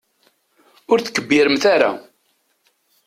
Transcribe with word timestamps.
Ur 0.91 0.97
tkebbiremt 1.01 1.63
ara. 1.73 1.89